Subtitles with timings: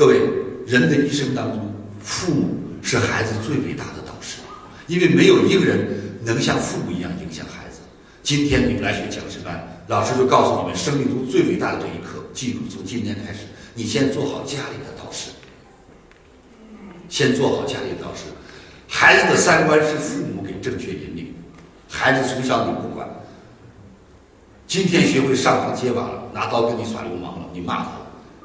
[0.00, 0.18] 各位，
[0.66, 4.38] 人的一生当中，父母是孩子最伟大的导师，
[4.86, 5.86] 因为没有一个人
[6.24, 7.80] 能像父母一样影响孩子。
[8.22, 13.40] 今天你们来学讲师班，老师就告诉你们生命中最伟大的这一课，记住，从今天开始，
[13.74, 15.32] 你先做好家里的导师，
[17.10, 18.22] 先做好家里的导师。
[18.88, 21.34] 孩子的三观是父母给正确引领，
[21.90, 23.06] 孩子从小你不管，
[24.66, 27.90] 今天学会上房揭瓦了，拿刀跟你耍流氓了，你骂他，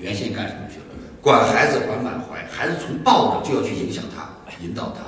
[0.00, 0.85] 原先干什么去了？
[1.26, 4.30] 管孩子管满怀，孩子从抱着就要去影响他，
[4.64, 5.02] 引导他。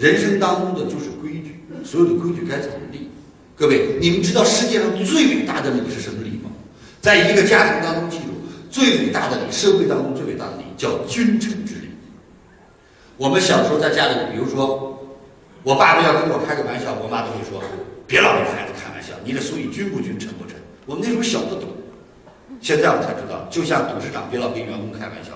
[0.00, 3.10] 人生当中的就是规矩，所有的规矩该怎么立？
[3.54, 6.48] 各位，你们知道世界上最伟大的礼是什么礼吗？
[7.02, 8.24] 在一个家庭当中，记住
[8.70, 11.90] 最伟大的礼，社会当中最伟大的礼叫君臣之礼。
[13.18, 15.06] 我们小时候在家里，比如说，
[15.64, 17.62] 我爸爸要跟我开个玩笑，我妈都会说
[18.08, 20.56] ：“别老跟孩子开玩笑，你这所以君不君，臣不臣。”
[20.88, 21.68] 我们那时候小不懂，
[22.58, 25.32] 现在我才知道，就像董事长别老跟员工开玩笑，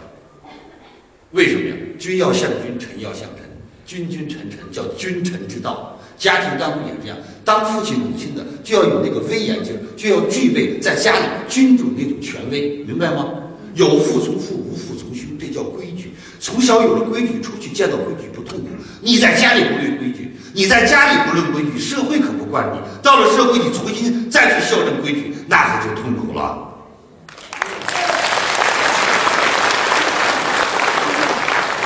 [1.32, 1.74] 为什么呀？
[1.98, 3.44] 君要向君，臣要向臣，
[3.86, 5.98] 君君臣臣叫君臣之道。
[6.18, 13.32] 家庭当中也是这样，当父亲母亲的就要有那个威严劲，就要具备在家里君主那种权威，明白吗？
[13.74, 16.12] 有父从父，无父从兄，这叫规矩。
[16.38, 18.66] 从小有了规矩，出去见到规矩不痛苦。
[19.00, 22.78] 你在家里不论规矩，你在家里不论规矩，社会可不惯你。
[23.02, 26.61] 到了社会，你重新再去校正规矩，那可就痛苦了。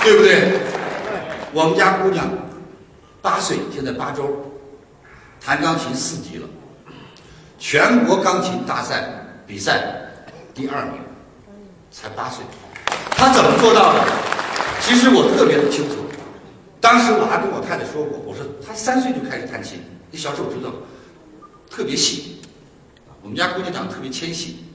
[0.07, 0.61] 对不对？
[1.53, 2.29] 我们家姑娘
[3.21, 4.53] 八岁，现在八周，
[5.45, 6.47] 弹钢琴四级了，
[7.59, 10.13] 全国钢琴大赛比赛
[10.55, 11.01] 第二名，
[11.91, 12.45] 才八岁，
[13.11, 14.05] 她怎么做到的？
[14.81, 15.97] 其实我特别的清楚，
[16.81, 19.81] 当时我还跟我太太说过，我说她三岁就开始弹琴，
[20.13, 20.73] 那小手指头
[21.69, 22.41] 特别细，
[23.23, 24.67] 我们家姑娘长得特别纤细，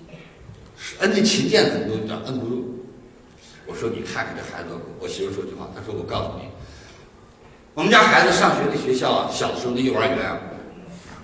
[0.99, 2.60] 摁那琴键很多，你知道摁不住。
[3.81, 6.45] 说你看看这孩子，我媳妇说句话，她说我告诉你，
[7.73, 10.37] 我们家孩子上学的学校啊，小的时候那幼儿园啊，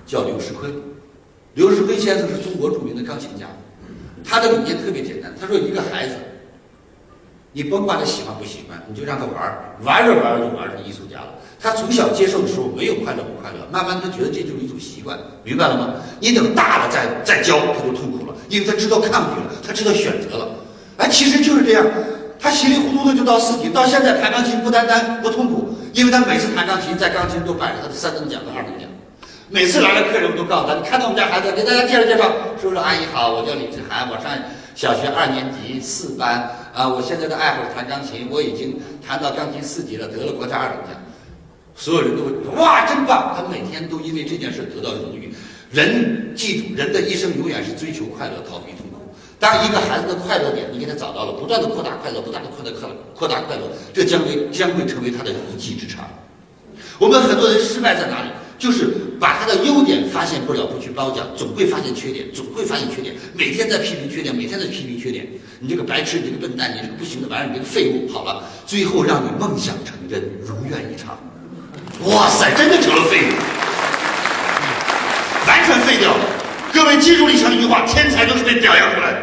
[0.07, 0.73] 叫刘世坤，
[1.53, 3.45] 刘世坤先生是中国著名的钢琴家，
[4.25, 6.15] 他的理念特别简单，他说一个孩子。
[7.53, 11.35] 你甭管他喜欢不喜欢，你就让他玩儿，玩着玩着就玩成艺术家了。
[11.59, 15.93] 他从小接受的时候没有快乐不快乐，慢慢他觉得这就是一种习惯，明白了吗？
[16.19, 20.49] 你等大了再再教他就痛苦了，因为他知道抗拒了，他知道选择了。
[20.97, 21.85] 哎，其实就是这样，
[22.47, 28.87] 他稀里糊涂的就到四级，到现在弹钢琴不单单不痛苦，因为他每次弹钢琴在钢琴都摆着他的三等奖和二等奖。
[29.49, 32.31] 每次来了客人，我都告诉他，你看到我们家孩子，给大家介绍介绍，
[32.61, 34.31] 叔叔阿姨好，我叫李志涵，我上
[34.75, 36.49] 小学二年级四班。
[36.73, 40.95] 啊，我现在的爱好是弹钢琴，我已经弹到钢琴四级了，得了国家二等奖。
[41.75, 43.35] 所有人都会哇，真棒！
[43.35, 45.33] 他每天都因为这件事得到荣誉。
[45.69, 48.96] 人记住，人的一生永远是追求快乐，逃避痛苦。
[49.39, 56.07] 当一个孩子的快乐点你给他找到了，不断的扩大快乐，不断的扩大快乐，扩大快乐，这将会将会成为他的一技之长。
[56.97, 58.29] 我们很多人失败在哪里？
[58.57, 65.27] 就是把他的优点发现不了，不去褒奖，总会发现缺点，总会发现缺点，每天在批评缺点，每天在批评缺点。
[65.59, 71.15] 你这个白痴，你这个笨蛋，你这个不行的玩意儿，你这个废物，好了，最后让你梦想成真，如愿以偿。
[72.05, 73.31] 哇塞，真的成了废物，
[75.47, 76.25] 完全废掉了。
[76.77, 79.19] 各位记住李强一句话：天才都是被表扬出来的。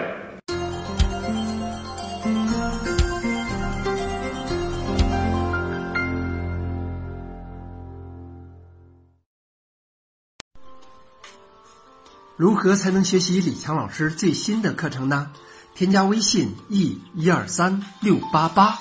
[12.37, 15.31] 如何才能学习李强老师最新的课程呢？
[15.77, 18.81] 添加微信 e 一二三六八八，